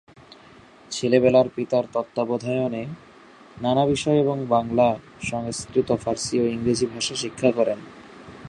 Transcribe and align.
ছেলেবেলার 0.91 1.47
পিতার 1.55 1.85
তত্ত্বাবধানে 1.93 2.83
নানা 3.61 3.83
বিষয় 3.85 4.17
এবং 4.19 4.37
বাংলা, 4.47 4.87
সংস্কৃত, 5.21 5.89
ফার্সি 5.95 6.35
ও 6.39 6.45
ইংরেজি 6.45 6.85
ভাষা 6.85 7.15
শিক্ষা 7.15 7.49
করেন। 7.51 7.79